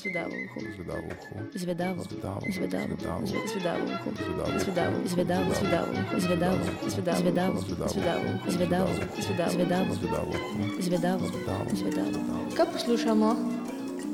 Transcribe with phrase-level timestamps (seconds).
[0.00, 0.58] Zvedavo uho.
[0.76, 1.34] Zvedavo uho.
[1.54, 2.02] Zvedavo.
[2.02, 2.40] Zvedavo.
[2.52, 2.94] Zvedavo.
[2.96, 3.26] Zvedavo.
[3.26, 4.10] Zve- Zvedavo uho.
[4.56, 4.96] Zvedavo.
[5.06, 5.50] Zvedavo.
[5.50, 5.50] Zvedavo.
[5.54, 6.20] Zvedavo uho.
[6.20, 6.58] Zvedavo.
[6.88, 7.16] Zvedavo.
[7.16, 7.56] Zvedavo.
[7.88, 8.50] Zvedavo uho.
[8.50, 8.90] Zvedavo.
[9.18, 9.50] Zvedavo.
[9.50, 9.94] Zvedavo.
[9.94, 10.80] Zvedavo uho.
[10.80, 11.24] Zvedavo.
[11.26, 11.70] Zvedavo.
[11.72, 12.18] Zvedavo.
[12.56, 13.28] Kaj poslušamo?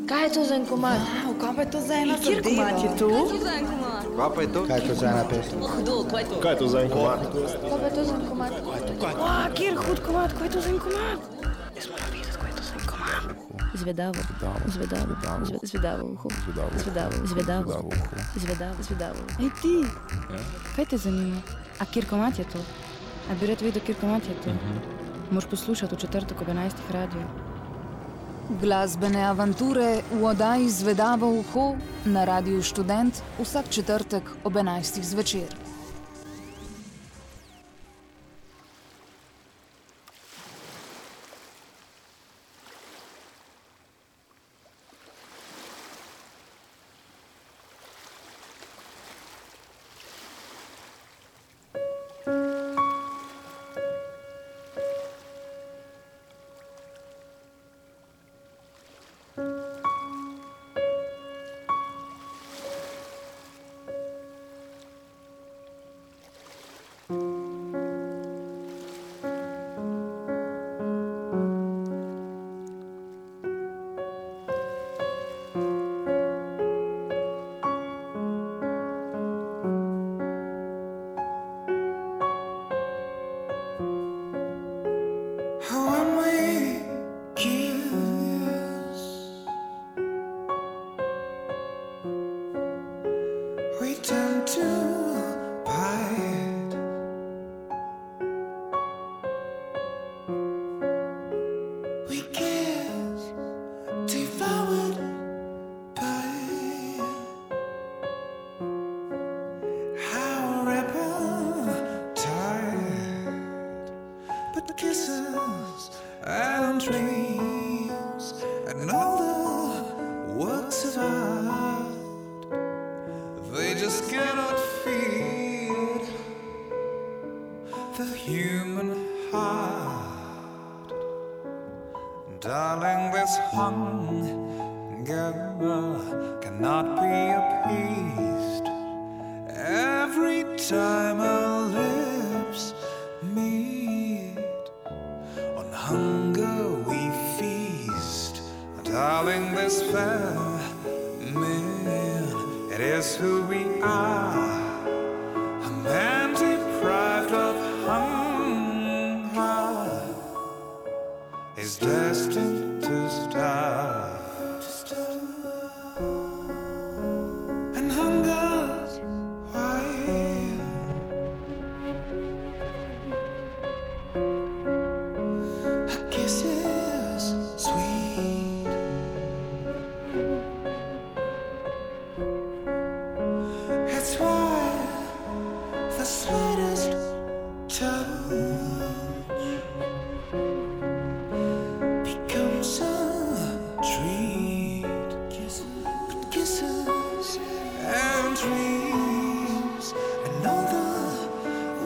[0.07, 0.99] Kaj je to za en komad?
[0.99, 3.09] Wow, kaj pa je to za ena Kjer komad je to?
[4.17, 4.61] Kaj pa je to?
[4.65, 5.59] Kaj je to za ena pesem?
[6.43, 7.19] Kaj je to za en komad?
[7.23, 8.53] Kaj pa je to za en komad?
[9.17, 11.19] Wow, kjer hud komad, kaj je to za en komad?
[13.75, 14.15] Zvedavo.
[14.67, 15.05] Zvedavo.
[15.45, 16.29] Zve- Zvedavo uho.
[16.45, 16.71] Zvedavo.
[16.77, 17.13] Zvedavo.
[17.25, 17.65] Zvedavo.
[17.67, 17.89] Zvedavo
[18.73, 18.83] uho.
[18.83, 19.21] Zvedavo.
[19.41, 19.75] Ej ti,
[20.77, 21.37] kaj te zanima?
[21.79, 22.59] A kjer komad je to?
[23.31, 24.51] A bi rad vedel, kjer komad je to?
[25.31, 26.73] Moš poslušati v četrtek ob 11.
[26.91, 27.23] radio.
[28.61, 31.75] Glasbene avanture v oddaji Zvedavo uho
[32.05, 35.03] na Radiu Študent vsak četrtek ob 11.
[35.03, 35.66] zvečer.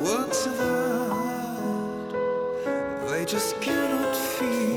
[0.01, 2.13] The works of art.
[3.11, 4.70] They just cannot feed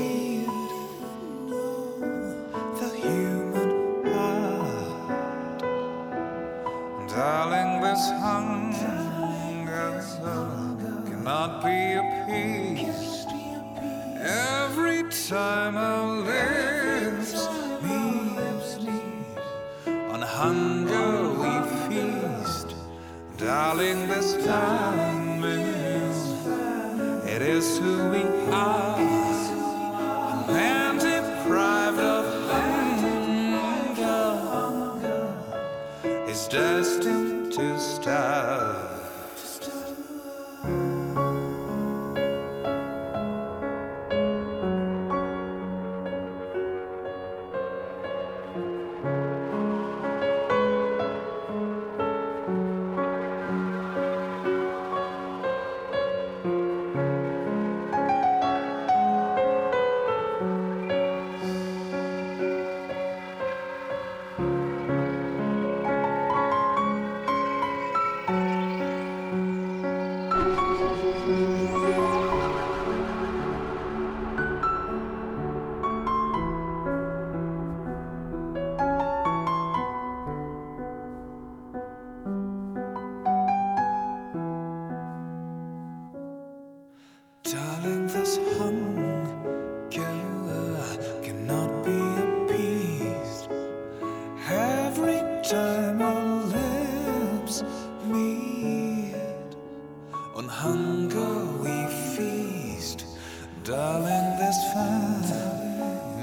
[103.64, 105.22] Darling, this fine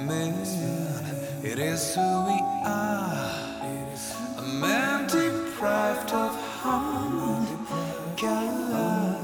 [0.06, 0.36] man,
[1.44, 3.32] it is who we are.
[4.38, 7.58] A man deprived of harmony,
[8.22, 9.18] God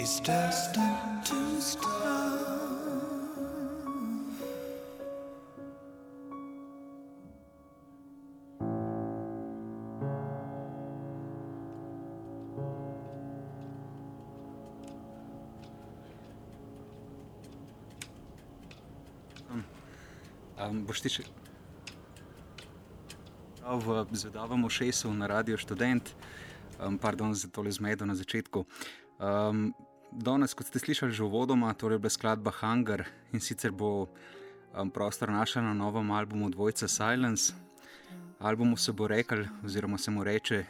[0.00, 0.89] is destined.
[20.90, 21.22] Boš ti še
[23.70, 26.10] prav v zvedavem ošesu na Radio Student,
[26.82, 28.64] um, pardon za tole zmedo na začetku.
[29.22, 29.70] Um,
[30.10, 34.10] danes, kot ste slišali že uvodoma, torej bila skladba Hunger in sicer bo
[34.74, 37.54] um, prostor našla na novem albumu Dvojca Silence.
[38.42, 40.66] Albumu se bo rekel, oziroma se mu reče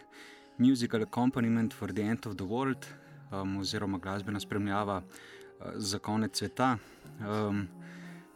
[0.61, 2.85] Musical Accompaniment for the End of the World,
[3.33, 6.77] um, oziroma glasbena spremljava uh, za konec sveta.
[7.25, 7.80] Um,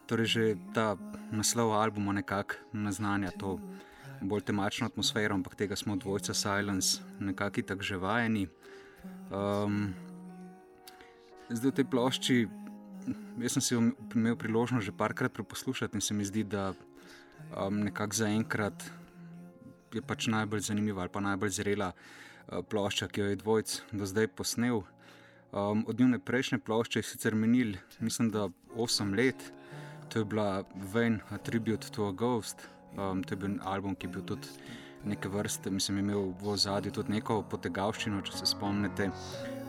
[0.05, 0.93] Torej, že ta
[1.33, 3.57] naslov albuma nekako naznanja to
[4.21, 8.47] bolj temačno atmosfero, ampak tega smo od Vojca Silence nekako tako že vajeni.
[9.33, 9.93] Um,
[11.49, 12.35] zdaj v tej plošči,
[13.41, 13.73] jaz sem si
[14.15, 16.73] imel priložnost že parkrat preposlušati in se mi zdi, da
[17.53, 18.77] um, nekako zaenkrat
[19.93, 24.05] je pač najbolj zanimiva ali pa najbolj zrela uh, plošča, ki jo je Dvojc do
[24.05, 24.85] zdaj posnel.
[25.55, 29.39] Um, od njune prejšnje plošče je sicer menil, mislim, da 8 let.
[30.09, 30.63] To je bila
[30.93, 32.67] Vain, a tribute to a ghost.
[32.97, 34.47] Um, to je bil album, ki je bil tudi
[35.05, 39.09] neke vrste, mislim, imel v ozadju tudi neko potegavščino, če se spomnite.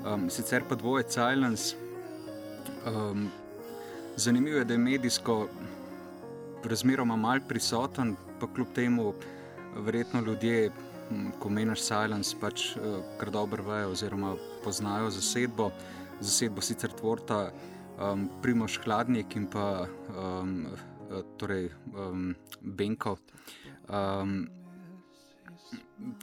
[0.07, 1.77] Um, sicer pa dvoje Silence.
[2.87, 3.29] Um,
[4.17, 5.49] zanimivo je, da je medijsko
[6.65, 9.13] razmeroma mal prisoten, pa kljub temu,
[9.77, 10.71] verjetno ljudje,
[11.39, 14.35] ko meniš Silence, pač uh, kar dobro vejo oziroma
[14.65, 15.71] poznajo zasedbo.
[16.21, 17.51] Zasedbo sicer tvorta
[17.99, 19.87] um, Primoš Hladnik in pa
[20.17, 20.67] um,
[21.39, 23.17] torej, um, Benko.
[23.89, 24.49] Um,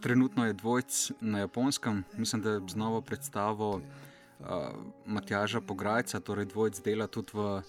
[0.01, 4.45] trenutno je dvojc na japonskem, mislim, da je z novo predstavo uh,
[5.05, 7.63] Matjaža Pograjca, torej dvojc dela tudi v uh,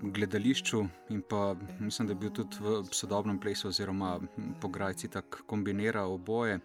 [0.00, 4.20] gledališču in pa mislim, da je bil tudi v sodobnem plesu oziroma
[4.60, 6.60] Pograjci tako kombinira oboje.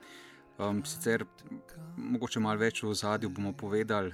[0.59, 1.23] Um, sicer
[1.97, 4.13] mogoče malo več v zadju bomo povedali.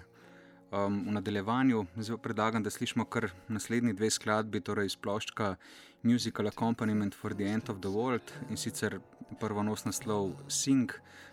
[0.72, 5.56] Um, v nadaljevanju zelo predlagam, da slišimo kar naslednji dve skladbi, torej iz ploščka
[6.04, 9.00] Musical Accompaniment for the End of the World in sicer
[9.40, 10.92] prvo nos naslov Sing,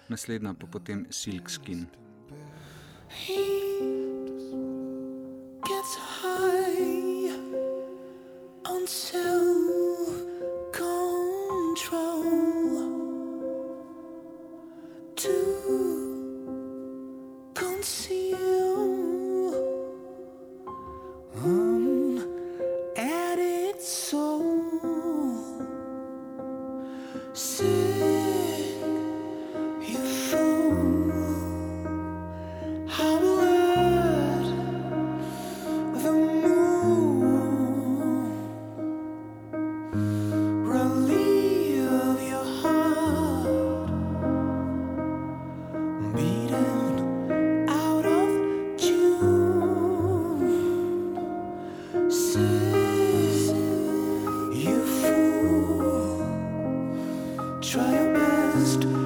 [0.08, 1.86] naslednja pa potem Silk Skin.
[10.72, 12.81] Conceal
[58.62, 59.01] just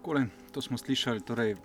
[0.00, 1.56] Takole, to smo slišali, torej,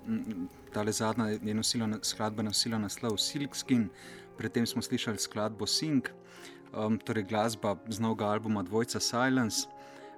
[0.75, 3.88] ta zadnja je nosila skladba, nosila naslov Silkskin,
[4.36, 6.04] predtem smo slišali skladbo Sing,
[6.75, 9.72] um, torej glasba z novega albuma Dvojca Silence.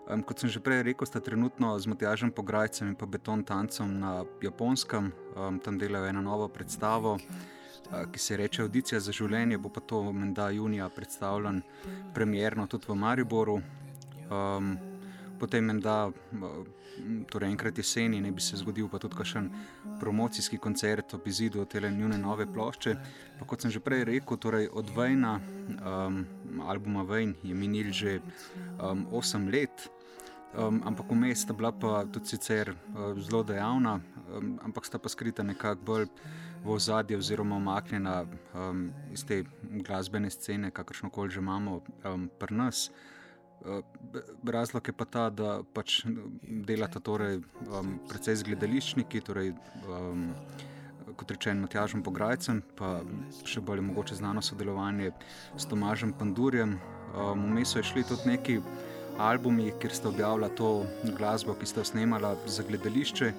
[0.09, 3.99] Um, kot sem že prej rekel, sta trenutno z Matjažem Pograjcem in pa Beton Tancom
[3.99, 7.19] na Japonskem, um, tam delajo eno novo predstavo.
[8.11, 11.61] Ki se reče Audicija za življenje, bo pa to menda junija predstavljen
[12.17, 13.61] premjerno tudi v Mariboru.
[14.25, 14.96] Um,
[15.39, 16.09] potem menda
[17.29, 19.49] torej enkrat jeseni, ne bi se zgodil pa tudi kakšen
[19.99, 22.95] promocijski koncert ob izidu te njune nove plošče.
[23.39, 26.25] Pa kot sem že prej rekel, torej od Vejna, um,
[26.67, 28.19] albuma Vejn, je minil že
[28.81, 29.89] um, 8 let.
[30.57, 33.99] Um, ampak vmes sta bila pa tudi sicer uh, zelo dejavna,
[34.33, 36.07] um, ampak sta pa skrita nekako bolj
[36.63, 42.55] v ozadje, oziroma omaknjena um, iz te glasbene scene, kakršno koli že imamo um, pri
[42.55, 42.89] nas.
[42.89, 43.16] Eh,
[44.43, 46.01] razlog je pa ta, da pač
[46.43, 49.53] delata torej, um, predvsej z gledališčniki, torej,
[49.87, 50.29] um,
[51.17, 52.99] kot rečeno, Matjažem Pograjcem, pa
[53.47, 55.13] še bolj mogoče znano sodelovanje
[55.57, 56.77] s Tomažem Pandurjem.
[57.15, 58.59] Um, vmes so šli tudi neki
[59.17, 60.85] albumi, kjer sta objavila to
[61.17, 63.31] glasbo, ki sta jo snemala za gledališče.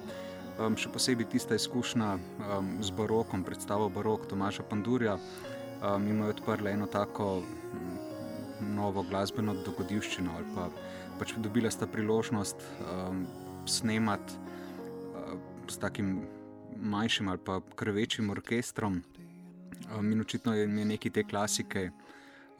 [0.59, 6.75] Um, še posebej tista izkušnja um, z barokom, predstavo barok Tomaža Pandurja, um, imajo odprla
[6.75, 7.39] eno tako
[8.61, 10.69] novo glasbeno dogodivščino pa
[11.19, 13.25] pač dobila sta priložnost um,
[13.67, 15.35] snemati uh,
[15.67, 16.21] s takim
[16.79, 19.01] manjšim ali pa krvečim orkestrom.
[19.95, 21.89] Um, in očitno je nekaj te klasike,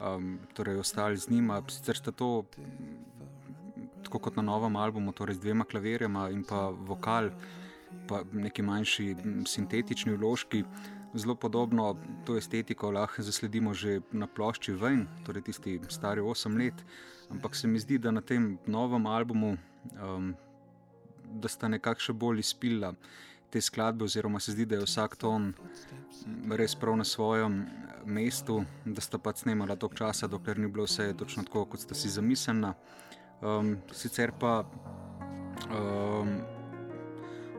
[0.00, 1.62] um, torej ostali z njima.
[1.68, 2.44] Sicer sta to
[4.04, 7.30] tako kot na novem albumu, torej z dvema klavirjema in pa vokal,
[8.08, 9.14] pa neki manjši
[9.46, 10.64] sintetični vložki.
[11.14, 11.96] Zelo podobno
[12.26, 16.84] to estetiko lahko zasledimo že na plošči Ven, torej tisti stari 8 let.
[17.30, 19.56] Ampak se mi zdi, da na tem novem albumu,
[20.02, 20.34] um,
[21.34, 22.94] da sta nekako še bolj izpila
[23.50, 25.52] te skladbe, oziroma se zdi, da je vsak ton
[26.58, 27.64] res prav na svojem
[28.06, 31.94] mestu, da sta pa snemala toliko časa, dokler ni bilo vse točno tako, kot sta
[31.94, 32.74] si zamislila.
[33.42, 34.62] Um, sicer pa.
[35.70, 36.49] Um,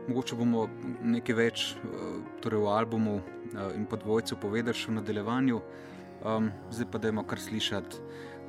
[0.08, 0.66] Mogoče bomo
[1.04, 1.64] nekaj več
[2.42, 3.20] torej v albumu
[3.76, 5.60] in podvojcu povedali še v nadaljevanju.
[6.22, 7.98] Um, zdaj pa dajmo kar slišati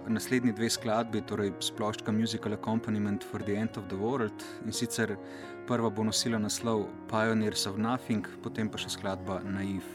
[0.08, 4.46] naslednji dve skladbi, torej sploščka Musical Accompaniment for the End of the World.
[4.66, 5.16] In sicer
[5.68, 9.86] prva bo nosila naslov Pioneers of Nothing, potem pa še skladba Naiv.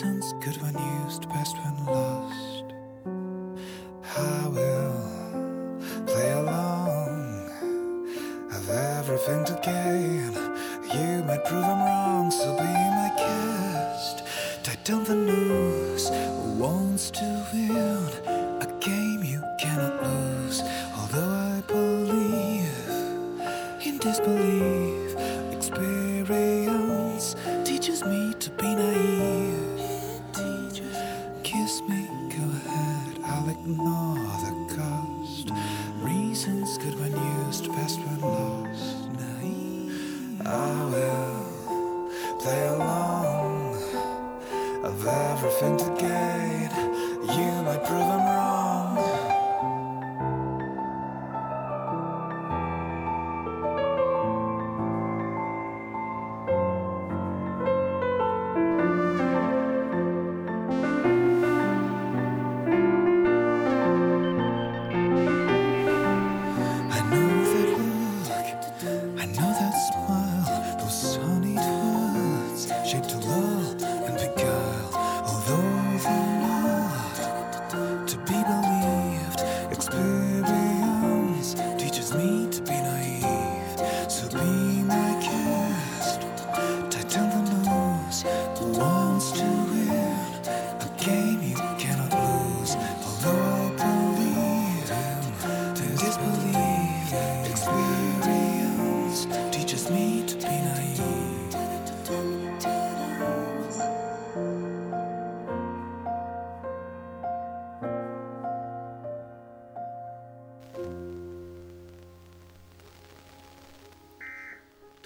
[0.00, 0.99] sounds good when you.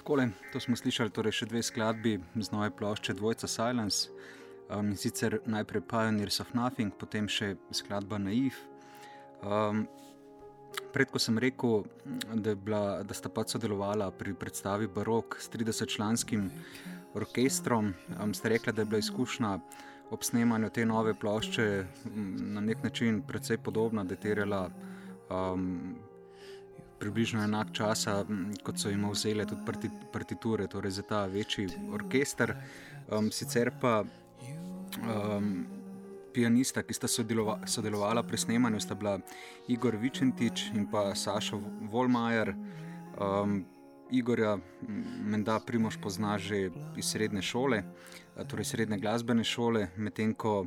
[0.05, 4.11] Takole, to smo slišali torej še dve skladbi z nove plošče Dvojca Silence.
[4.69, 8.53] Um, in sicer najprej Pioneers of Nothing, potem še skladba Naiv.
[9.41, 9.87] Um,
[10.93, 11.89] Predko sem rekel,
[12.37, 16.51] da, bila, da sta pač sodelovala pri predstavi Barok s 30-članskim
[17.17, 17.95] orkestrom.
[18.21, 19.57] Um, ste rekli, da je bila izkušnja
[20.13, 21.71] ob snemanju te nove plošče
[22.13, 24.67] m, na nek način precej podobna, da je terjala
[25.33, 25.97] um,
[26.99, 28.07] približno enak čas,
[28.63, 32.55] kot so jim vzeli tudi parti, partiture, torej za ta večji orkester.
[33.13, 35.67] Um, sicer pa um,
[36.35, 39.19] pianista, ki sta sodelova, sodelovala pri snemanju, sta bila
[39.69, 41.61] Igor Vičentič in pa Saša
[41.93, 42.55] Volmajer.
[43.21, 43.65] Um,
[44.11, 44.59] Igorja
[45.25, 47.83] menda Primož pozna že iz srednje šole,
[48.49, 50.67] torej srednje glasbene šole, medtem ko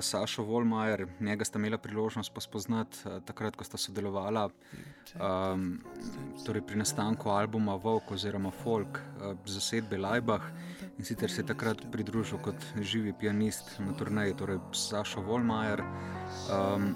[0.00, 5.80] Sašo Volmajer, njega sta imela priložnost spoznati takrat, ko sta sodelovala um,
[6.46, 9.00] torej pri nastanku albuma Vok oziroma Folk
[9.46, 10.42] za sedbe Lajbah
[10.98, 15.82] in sicer se je takrat pridružil kot živi pianist na turnaji, torej Sašo Volmajer.
[16.52, 16.94] Um,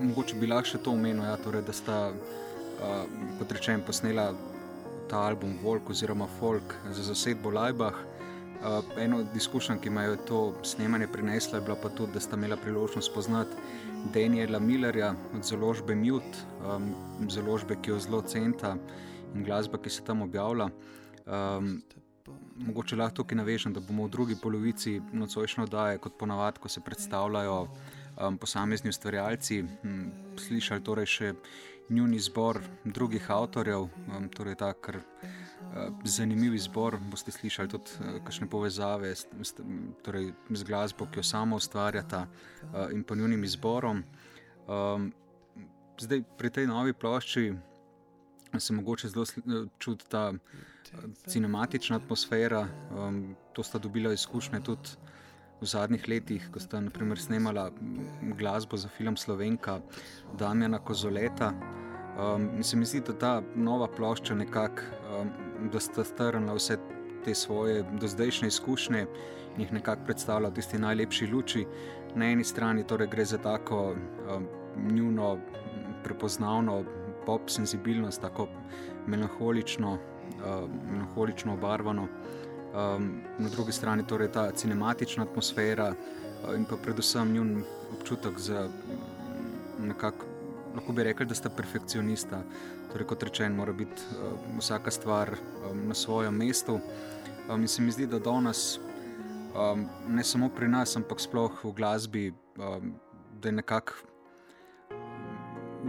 [0.00, 3.06] mogoče bi lahko še to omenil, ja, torej, da sta, uh,
[3.38, 4.30] kot rečem, posnela
[5.10, 8.15] ta album Volk oziroma Folk za zasedbo Lajbah.
[8.56, 12.20] Uh, eno od izkušenj, ki me je to snemanje prineslo, je bila pa tudi, da
[12.20, 13.56] sta imela priložnost spoznati
[14.14, 16.94] Daniela Millerja od založbe Mute, um,
[17.28, 18.76] založbe, ki jo zelo centa
[19.34, 20.68] in glasba, ki se tam objavlja.
[21.26, 21.82] Um,
[22.56, 26.80] mogoče lahko tukaj navežem, da bomo v drugi polovici nocojšnje oddaje, kot ponavadi, ko se
[26.80, 31.32] predstavljajo um, posamezni ustvarjalci, um, slišali torej še
[31.88, 35.02] njuni izbor drugih avtorjev, um, torej ta kar uh,
[36.04, 36.98] zanimiv izbor.
[37.10, 39.54] Boste slišali tudi uh, kakšne povezave s, s,
[40.04, 44.02] torej, z glasbo, ki jo samo ustvarjata uh, in pa njunim izborom.
[44.66, 45.12] Um,
[46.00, 47.52] zdaj, pri tej novi plošči
[48.58, 49.26] se mogoče zelo
[49.78, 50.38] čuti ta uh,
[51.26, 52.68] cinematična atmosfera.
[52.90, 54.90] Um, to sta dobila izkušnje tudi
[55.60, 57.70] v zadnjih letih, ko sta naprimer snemala
[58.36, 59.80] glasbo za film Slovenka,
[60.38, 61.52] Damjana Kozoleta.
[62.16, 64.82] Um, se mi zdi, da ta nova plošča nekako,
[65.20, 65.30] um,
[65.72, 66.76] da sta strnila vse
[67.24, 69.06] te svoje dozdajšnje izkušnje
[69.56, 71.66] in jih nekako predstavlja v tisti najlepši luči.
[72.14, 74.48] Na eni strani torej gre za tako um,
[74.92, 75.38] njuno,
[76.04, 76.84] prepoznavno
[77.26, 78.48] pop senzibilnost, tako
[79.06, 82.08] melankolično, uh, melankolično obarvano
[82.76, 87.62] um, na drugi strani torej ta cinematična atmosfera uh, in pa predvsem njun
[87.98, 90.26] občutek za mm, nekako.
[90.76, 92.42] Lahko bi rekli, da sta perfekcionista,
[92.92, 96.80] torej kot rečen, mora biti uh, vsaka stvar um, na svojem mestu.
[97.48, 98.78] Um, in se mi zdi, da danes,
[99.56, 102.26] um, ne samo pri nas, ampak sploh v glasbi,
[102.58, 102.92] um,
[103.40, 104.15] da je nekako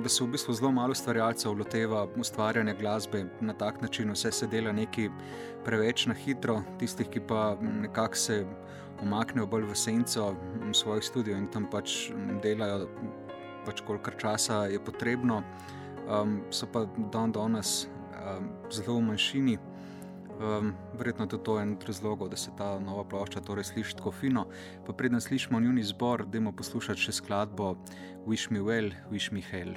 [0.03, 4.47] da se v bistvu zelo malo ustvarjalcev loteva ustvarjanja glasbe na tak način, vse se
[4.47, 5.09] dela nekaj
[5.65, 8.45] preveč na hitro, tistih, ki pa nekako se
[9.01, 10.35] omaknejo bolj v senco
[10.73, 12.11] svojih studijev in tam pač
[12.43, 12.87] delajo,
[13.65, 15.43] pač kolikor časa je potrebno,
[16.07, 19.57] um, so pa dan danes um, zelo v manjšini.
[20.37, 24.11] Um, verjetno je to en od razlogov, da se ta nova plošča torej sliši tako
[24.11, 24.45] fino.
[24.85, 27.75] Pa preden slišimo njuni zbor, da imamo poslušati še skladbo
[28.27, 29.73] Wish Me Well, Wish Me Hell.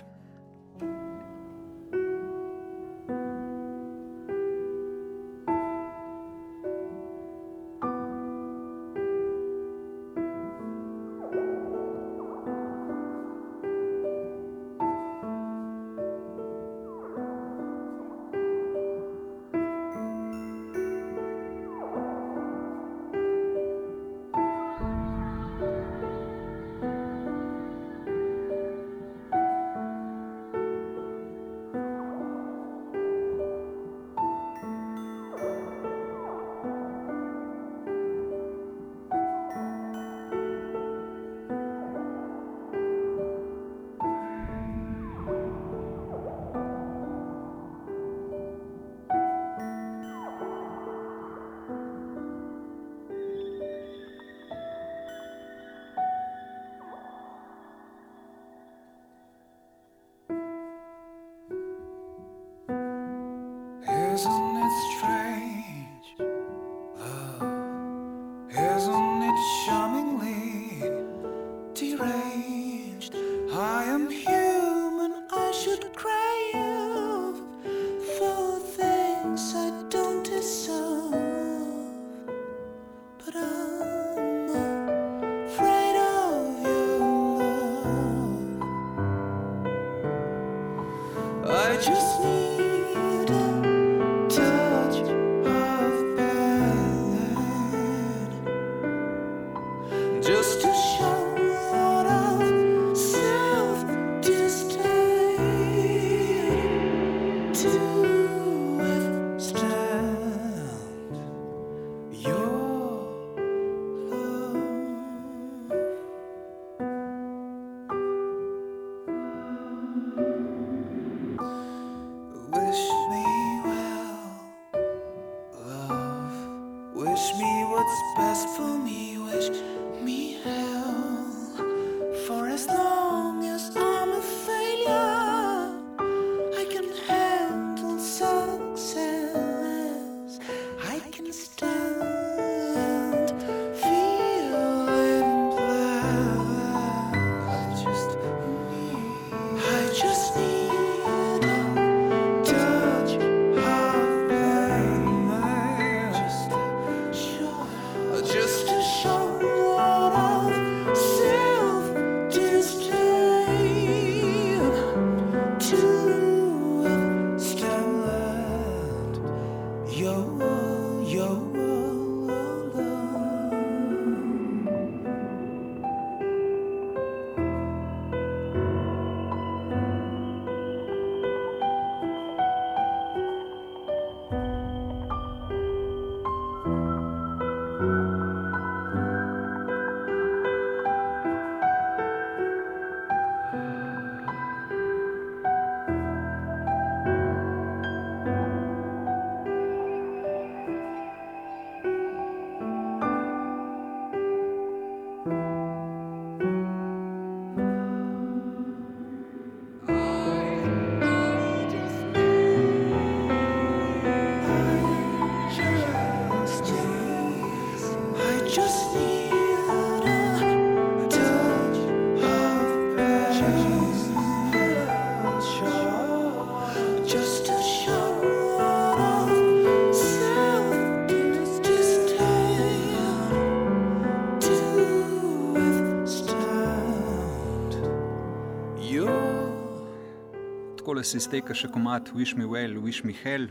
[241.11, 243.48] Se izteka še komat Wish Me Well, Wish Me Hell.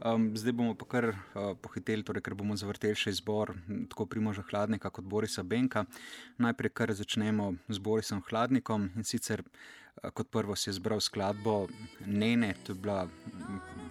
[0.00, 3.52] Um, zdaj bomo pa kar uh, pohiteli, torej, ker bomo zavrteli še izbor
[3.92, 5.82] tako Primoža Hladnika kot Borisa Benka.
[6.40, 11.66] Najprej kar začnemo z Borisom Hladnikom in sicer uh, kot prvo si je zbral skladbo
[12.08, 13.04] Nene, to je bila,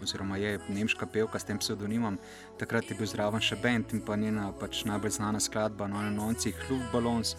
[0.01, 2.17] oziroma je nemška pevka s tem pseudonimom,
[2.57, 6.57] takrat je bil zraven še bend in pa njena pač najbolj znana skladba No Noncih,
[6.65, 7.37] Luftballons.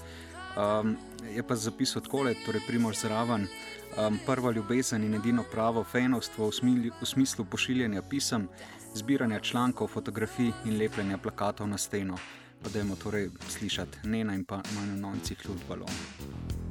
[0.54, 0.94] Um,
[1.34, 3.50] je pa zapisal tako, torej Primož zraven
[3.96, 8.48] um, prva ljubezen in edino pravo fenovstvo v, smili, v smislu pošiljanja pisem,
[8.94, 12.18] zbiranja člankov, fotografij in lepljenja plakatov na steno.
[12.62, 16.63] Pa da imamo torej slišati Nena in pa manj nonci kljub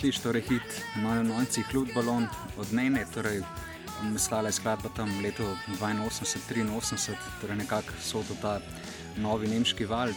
[0.00, 2.24] sliši, torej hit Majo Nonci, Hlut Balon
[2.56, 3.42] od Nene, torej
[4.08, 5.44] nastala je skladba tam leto
[5.76, 8.60] 82-83, torej nekako so to ta
[9.20, 10.08] novi nemški val.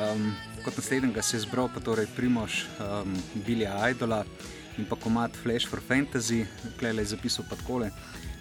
[0.00, 0.32] Um,
[0.64, 3.12] kot naslednjega se je zbral pa torej Primoš um,
[3.46, 4.24] Bilja Idola
[4.78, 6.46] in pa komat Flash for Fantasy,
[6.80, 7.90] klele je zapisal pa takole.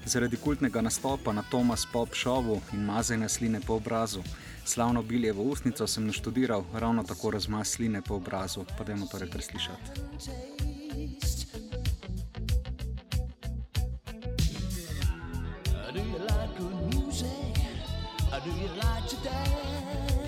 [0.05, 4.23] Zaradi kultnega nastopa na Thomas Pop šovu in mazanja sline po obrazu,
[4.65, 9.29] slavno biljevo ustnico sem naštudiral, ravno tako razmaz sline po obrazu, pa da imamo torej
[9.29, 10.74] kar slišati.
[10.95, 11.01] Uh,
[15.91, 17.29] do you like good music?
[18.31, 20.24] Uh, do you like to dance?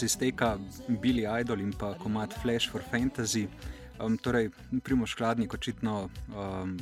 [0.00, 3.48] Se izteka Billy Idol in pa komat Flash for Fantasy.
[4.00, 4.48] Um, torej,
[4.84, 6.78] Primoš Hladnik očitno um,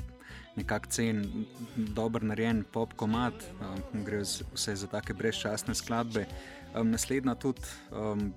[0.57, 1.25] nekako cen
[1.77, 6.29] dober narejen pop komat, um, gre vse za take brezčasne skladbe.
[6.75, 8.31] Um, naslednja tudi, um,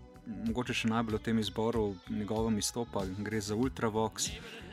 [0.47, 4.32] mogoče še najbolj v tem izboru njegovem izstopa, gre za Ultravox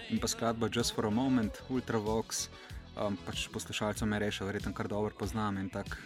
[0.09, 2.47] in pa skladba Just for a Moment, Ultravox.
[2.97, 6.01] Um, pač poslušalcem je rešil, verjetno kar dobro poznam in tak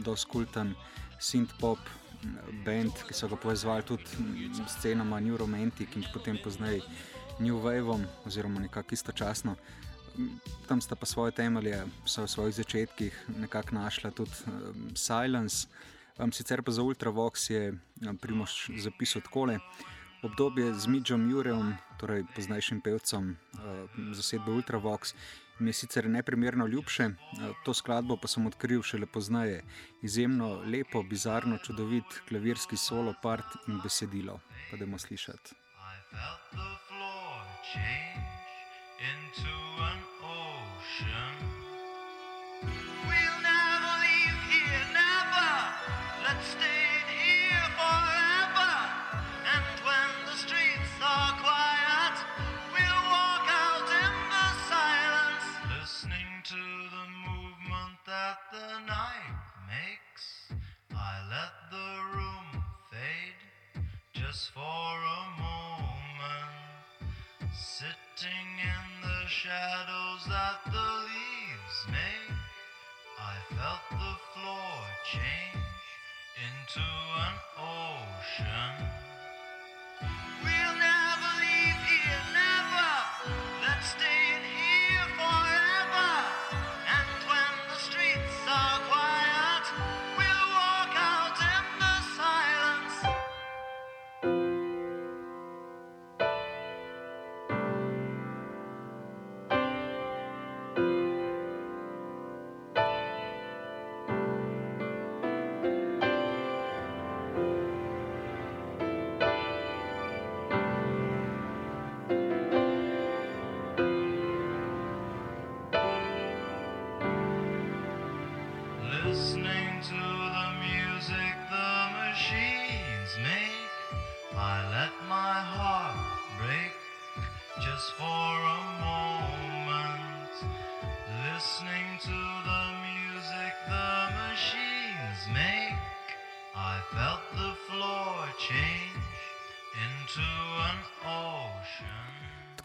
[0.00, 0.76] dosti kulten
[1.20, 1.78] synth-pop
[2.64, 6.82] band, ki so ga povezovali tudi mm, s scenama New Romantic in potem pozneje
[7.38, 9.56] New Waveom, oziroma nekako istočasno.
[10.16, 15.68] Mm, Tam sta pa svoje temelje, so v svojih začetkih nekako našla tudi um, Silence.
[16.18, 19.58] Um, sicer pa za Ultravox je um, Primož zapisal takole.
[20.22, 25.14] Obdobje z Midžom Jurejem, torej poznajšim pevcem uh, zasedbe Ultravox,
[25.60, 29.64] mi je sicer neprimerno ljubše, uh, to skladbo pa sem odkril šele poznaje.
[30.02, 34.40] Izjemno lepo, bizarno, čudovit klavirski solo, part in besedilo.
[34.70, 35.54] Pa da bomo slišati.
[38.98, 39.54] into
[39.90, 41.34] an ocean.
[43.06, 45.50] We'll never leave here, never.
[46.26, 46.77] Let's stay
[68.28, 72.36] sitting in the shadows that the leaves make.
[73.18, 75.64] I felt the floor change
[76.36, 76.84] into
[77.24, 79.07] an ocean.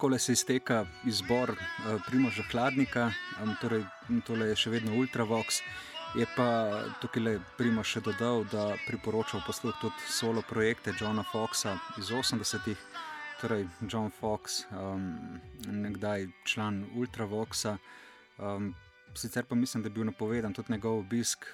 [0.03, 3.11] Tako se izteka izbor uh, Primoža Hladnika,
[3.43, 3.85] um, torej
[4.27, 5.61] tole je še vedno Ultravox.
[6.19, 6.47] Je pa
[6.99, 12.81] tukaj le Primož še dodal, da priporočal posluh tudi solo projekte Johna Foxa iz 80-ih.
[13.39, 15.39] Torej, John Fox, um,
[15.71, 17.77] nekdaj član Ultravoxa.
[18.35, 18.73] Um,
[19.15, 21.47] sicer pa mislim, da je bil napovedan tudi njegov obisk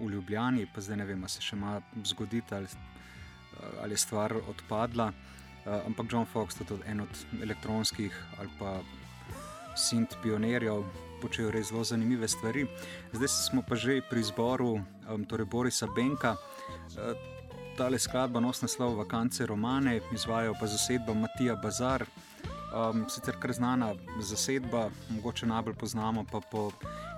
[0.00, 1.76] v Ljubljani, pa zdaj ne vem, ali se še ima
[2.08, 2.72] zgoditi ali,
[3.84, 5.10] ali je stvar odpadla.
[5.12, 5.36] Uh,
[5.66, 8.80] ampak John Fox je tudi en od elektronskih ali pa
[9.76, 10.84] sint pionirjev,
[11.22, 12.66] počel res zelo zanimive stvari.
[13.12, 16.36] Zdaj smo pa že pri izboru um, torej Borisa Benka.
[16.96, 17.14] Uh,
[17.76, 22.04] tale skladba nosi naslov Vakance Romane, izvajajo pa zasedba Matija Bazar.
[22.70, 26.70] Um, sicer kar znana zasedba, mogoče najbolj poznamo pa po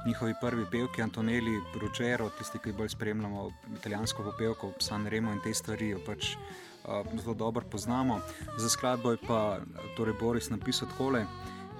[0.06, 5.54] njihovi prvi pevki Antoneli Ruggiero, tisti, ki bolj spremljamo italijansko popevko, San Remo in te
[5.54, 5.88] stvari.
[5.88, 8.20] jo Pač, uh, zelo dobro poznamo.
[8.58, 9.58] Za skladbo je pa
[9.96, 11.26] torej Boris napisal takole.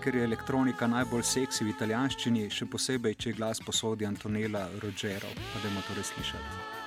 [0.02, 5.30] Ker je elektronika najbolj seksi v italijanščini, še posebej, če glas posodi Antonela Rogero.
[5.52, 6.81] Pa da bomo torej slišati.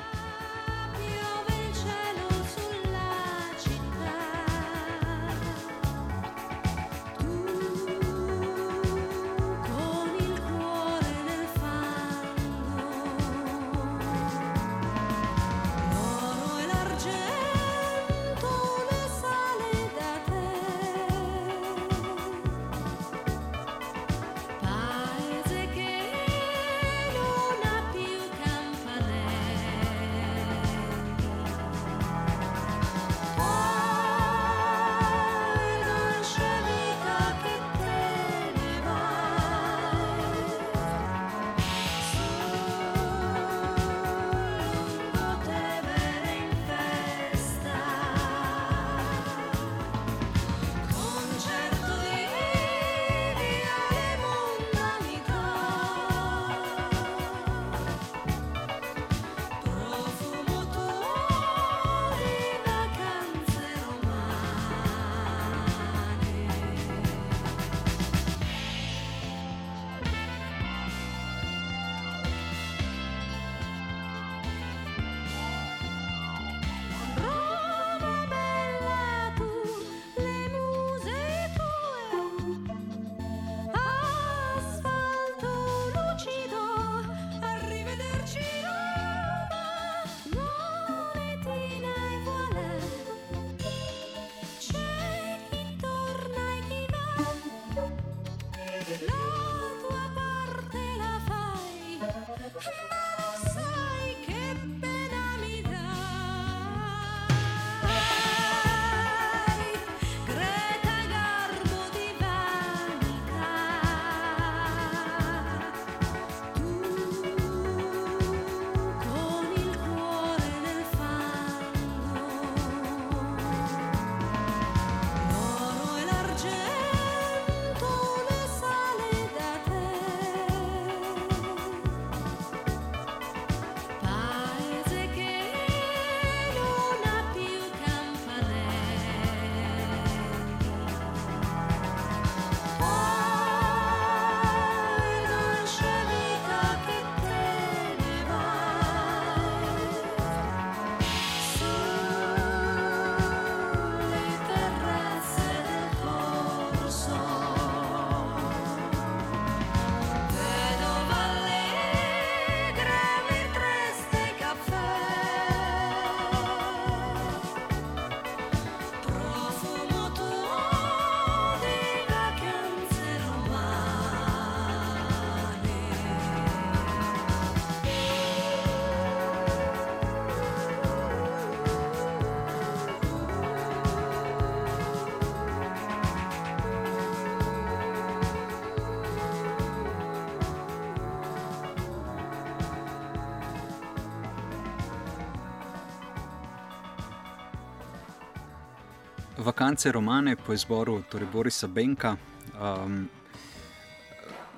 [199.56, 202.18] Vakance romane po izboru torej Borisa Benka
[202.60, 203.08] um,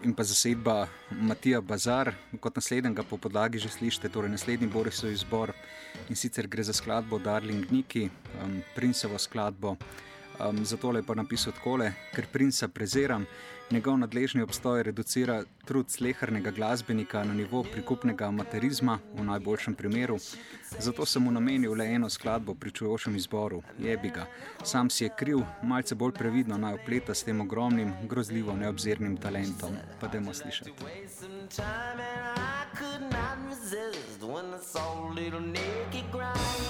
[0.02, 2.10] in pa zasedba Matija Bazar.
[2.42, 5.54] Kot naslednjega po podlagi že slišite, torej naslednji Borisov izbor
[6.10, 8.10] in sicer gre za skladbo Darling Niki,
[8.42, 9.76] um, Princevo skladbo.
[10.40, 13.26] Um, zato je pa napisal takole, ker princa preziram,
[13.72, 20.18] njegov nadležni obstoj reducira trud slehrnega glasbenika na nivo prikupnega amaterizma, v najboljšem primeru.
[20.80, 24.28] Zato sem mu namenil le eno skladbo pri čujočem izboru, jebi ga.
[24.64, 29.74] Sam si je kriv, malce bolj previdno naj opleta s tem ogromnim, grozljivo neobzirnim talentom.
[30.00, 30.72] Pa dajmo slišati.
[31.50, 36.67] time and I could not resist when I saw little Nicky grind.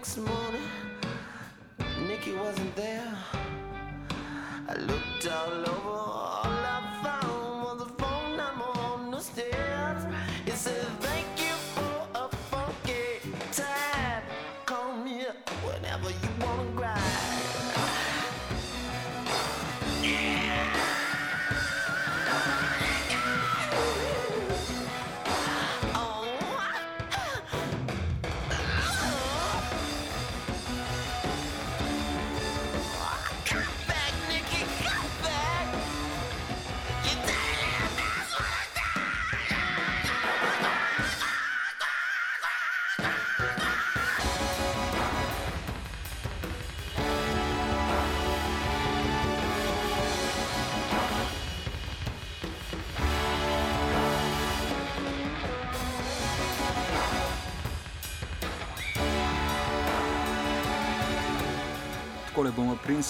[0.00, 0.70] Next morning,
[2.08, 3.14] Nikki wasn't there.
[4.66, 6.09] I looked all over,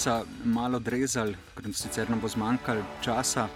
[0.01, 3.47] princa malo drezali, ker sicer nam bo zmanjkalo časa.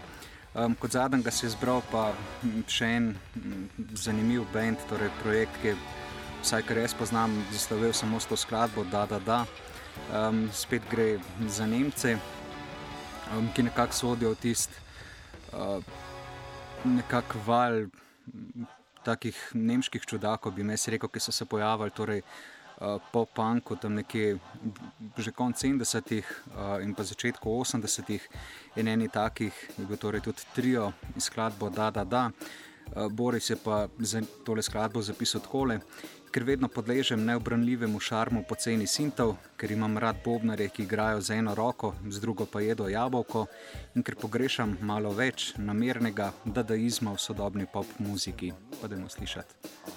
[0.53, 3.63] Um, kot zadnjega se je zbral pa mm, še en mm,
[3.97, 5.75] zanimiv bend, torej projekt, ki je,
[6.43, 9.39] vsaj kar jaz poznam, zaslovel samo s to skladbo Da, da, da.
[10.13, 11.17] Um, spet gre
[11.49, 12.13] za Nemce,
[13.33, 14.77] um, ki nekako sodijo v tisti
[15.49, 15.81] uh,
[17.47, 18.69] val mm,
[19.03, 21.89] takih nemških čudakov, bi me rekel, ki so se pojavili.
[21.89, 22.54] Torej, Uh,
[23.11, 24.37] po punku, tam nekje
[25.17, 28.23] že konec 70-ih uh, in pa začetku 80-ih,
[28.75, 32.31] in eni takih je bil torej tudi trio in skladbo Da, da, da.
[32.95, 35.79] Uh, Boris je pa za tole skladbo zapisal takole.
[36.35, 41.55] Ker vedno podležem neobranljivemu šarmu poceni sintov, ker imam rad bobnare, ki igrajo z eno
[41.55, 43.45] roko, z drugo pa jedo jabolko,
[43.95, 48.51] in ker pogrešam malo več namernega dadaizma v sodobni pop muziki.
[48.81, 49.94] Pa dajmo slišati.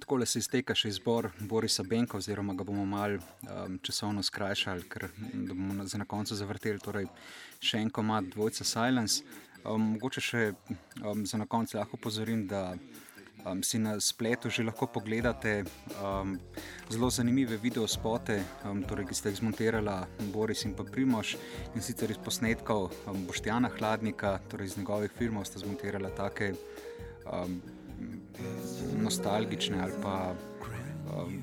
[0.00, 5.08] Tako se izteka še izbor Borisa Benka, oziroma ga bomo malo um, časovno skrajšali, ker
[5.32, 7.08] bomo na, na koncu zavrteli torej
[7.60, 9.24] še en komat dvojca Silence.
[9.66, 10.42] Um, mogoče še
[11.02, 12.76] um, za na konec lahko pozorim, da
[13.46, 15.64] um, si na spletu že lahko pogledate
[15.98, 16.36] um,
[16.90, 19.96] zelo zanimive videospote, um, torej, ki ste jih zmontirala
[20.34, 21.36] Boris in pa Primoš
[21.74, 26.52] in sicer iz posnetkov um, Boštjana Hladnika, torej iz njegovih filmov sta zmontirala take
[27.26, 27.60] um,
[29.06, 30.34] nostalgične ali pa
[31.14, 31.42] um,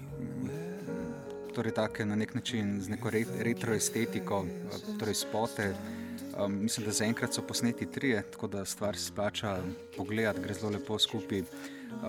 [1.55, 5.73] torej take na nek način z neko re, retro estetiko, uh, torej spote.
[6.33, 9.57] Um, mislim, da zaenkrat so posneti trije, tako da stvar se splača
[9.97, 11.43] pogledati, gre zelo lepo skupaj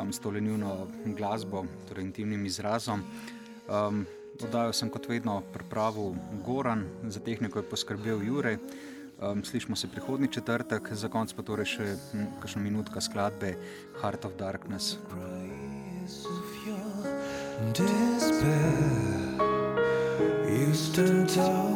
[0.00, 3.04] um, s to lenjuno glasbo, torej intimnim izrazom.
[3.68, 8.56] Um, Dodajo sem kot vedno pripravil Goran, za tehniko je poskrbel Jure.
[9.22, 13.54] Um, slišimo se prihodnji četrtek, za konec pa torej še hm, kakšno minutka skladbe
[14.00, 14.98] Heart of Darkness.
[17.72, 19.38] Despair
[20.48, 21.73] used to talk.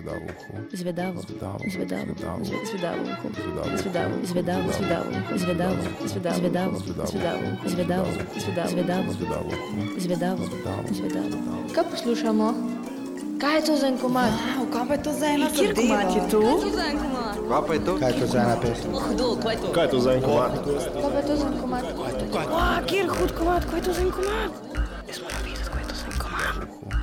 [0.00, 0.54] Uho.
[0.72, 1.20] Zvedavo.
[1.20, 1.58] Zvedavo.
[1.68, 2.12] Zvedavo.
[2.64, 3.28] Zvedavo uho.
[3.76, 4.14] Zvedavo.
[4.26, 4.72] Zvedavo.
[4.72, 5.08] Zvedavo.
[5.36, 5.76] Zvedavo.
[7.66, 8.06] Zvedavo.
[8.66, 9.12] Zvedavo.
[9.12, 10.00] Zvedavo uho.
[10.00, 10.42] Zvedavo.
[10.90, 11.36] Zvedavo.
[11.74, 12.54] Kaj poslušamo?
[13.40, 14.30] Kaj je to za en komad?
[14.72, 16.42] Kaj pa je to za ena Kjer komad je to?
[17.48, 17.96] Kaj pa je to?
[17.98, 18.90] Kaj je to za ena pesem?
[18.92, 19.72] Hudo, kaj je to?
[19.72, 20.52] Kaj je to za en komad?
[20.54, 21.84] Kaj pa je to za en komad?
[22.32, 24.71] Wow, kjer hud komat, kaj je to za en komat?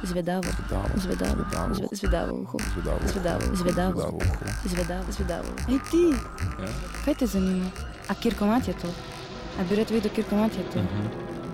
[0.10, 0.43] Zvedavo.
[0.95, 1.43] Zvedavo.
[1.72, 2.57] Zve- Zvedavo uho.
[2.74, 2.99] Zvedavo.
[3.05, 3.41] Zvedavo.
[3.53, 3.93] Zvedavo.
[3.93, 4.45] Zvedavo uho.
[4.66, 5.07] Zvedavo.
[5.12, 5.49] Zvedavo.
[5.68, 6.03] Ej ti,
[7.05, 7.70] kaj te zanima?
[8.07, 8.88] A kjer komat je to?
[9.55, 10.80] A bi rad videl, kjer komat je to?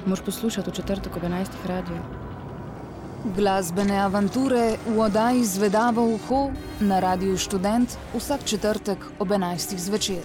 [0.05, 1.47] Moš poslušati v četrtek ob 11.
[1.65, 2.01] radiju.
[3.27, 9.77] Glasbene avanture v oddaji Zvedavo uho na Radiu Študent vsak četrtek ob 11.
[9.77, 10.21] zvečer.